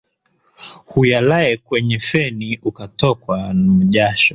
Huyalae 0.85 1.57
kwenye 1.65 1.99
feni 2.07 2.57
ukatokwa 2.63 3.39
n 3.57 3.65
majasho 3.75 4.29